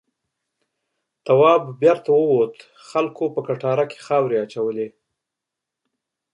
[1.25, 2.55] تواب بېرته ووت
[2.89, 4.87] خلکو کټاره کې خاورې اچولې.